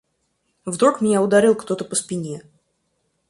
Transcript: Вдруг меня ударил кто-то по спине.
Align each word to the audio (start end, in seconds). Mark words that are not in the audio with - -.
Вдруг 0.65 0.99
меня 1.01 1.21
ударил 1.21 1.53
кто-то 1.53 1.85
по 1.85 1.93
спине. 1.95 2.41